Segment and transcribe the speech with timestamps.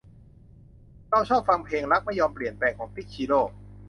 [1.09, 3.41] เราชอบฟังเพลง รักไม่ยอมเปลี่ยนแปลง ของติ๊ก ชิโร่